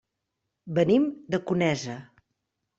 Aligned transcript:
Venim 0.79 1.05
de 1.37 1.43
Conesa. 1.53 2.01